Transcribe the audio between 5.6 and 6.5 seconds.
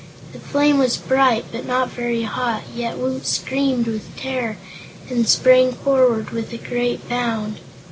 forward